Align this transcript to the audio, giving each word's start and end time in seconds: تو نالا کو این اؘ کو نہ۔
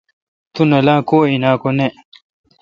تو 0.53 0.61
نالا 0.69 0.95
کو 1.09 1.17
این 1.29 1.43
اؘ 1.51 1.55
کو 1.61 1.69
نہ۔ 1.77 1.87